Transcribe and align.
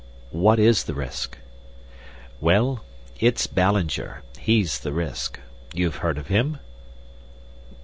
"What 0.31 0.57
is 0.57 0.85
the 0.85 0.95
risk?" 0.95 1.37
"Well, 2.39 2.83
it's 3.19 3.45
Ballinger 3.45 4.23
he's 4.39 4.79
the 4.79 4.91
risk. 4.93 5.39
You've 5.75 5.97
heard 5.97 6.17
of 6.17 6.25
him?" 6.25 6.57